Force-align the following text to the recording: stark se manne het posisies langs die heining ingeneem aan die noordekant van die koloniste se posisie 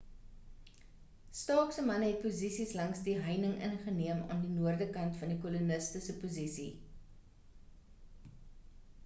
stark 1.39 1.71
se 1.75 1.83
manne 1.89 2.07
het 2.11 2.23
posisies 2.23 2.73
langs 2.79 3.03
die 3.09 3.13
heining 3.27 3.53
ingeneem 3.67 4.25
aan 4.37 4.41
die 4.47 4.55
noordekant 4.55 5.21
van 5.21 5.35
die 5.35 5.39
koloniste 5.45 6.03
se 6.09 6.17
posisie 6.25 6.69